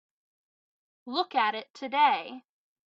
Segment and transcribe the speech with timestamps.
[1.05, 2.43] Look at it today.